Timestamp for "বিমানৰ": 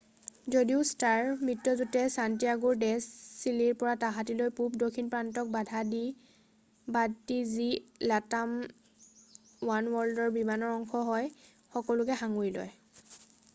10.39-10.75